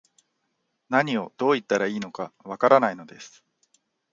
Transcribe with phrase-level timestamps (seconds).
[0.89, 3.43] 何を、どう言ったらいいのか、わからないのです